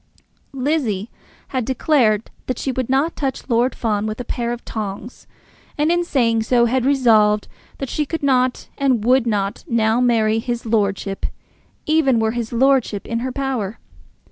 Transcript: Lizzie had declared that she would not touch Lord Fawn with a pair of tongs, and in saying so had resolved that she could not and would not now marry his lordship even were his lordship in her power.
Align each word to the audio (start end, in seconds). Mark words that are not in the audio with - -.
Lizzie 0.55 1.11
had 1.49 1.63
declared 1.63 2.31
that 2.47 2.57
she 2.57 2.71
would 2.71 2.89
not 2.89 3.15
touch 3.15 3.47
Lord 3.47 3.75
Fawn 3.75 4.07
with 4.07 4.19
a 4.19 4.23
pair 4.25 4.51
of 4.51 4.65
tongs, 4.65 5.27
and 5.77 5.91
in 5.91 6.03
saying 6.03 6.41
so 6.41 6.65
had 6.65 6.87
resolved 6.87 7.47
that 7.77 7.87
she 7.87 8.07
could 8.07 8.23
not 8.23 8.67
and 8.79 9.05
would 9.05 9.27
not 9.27 9.63
now 9.67 9.99
marry 10.01 10.39
his 10.39 10.65
lordship 10.65 11.27
even 11.85 12.19
were 12.19 12.31
his 12.31 12.51
lordship 12.51 13.05
in 13.05 13.19
her 13.19 13.31
power. 13.31 13.77